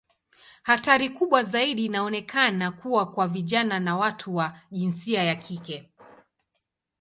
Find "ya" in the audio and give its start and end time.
5.23-5.35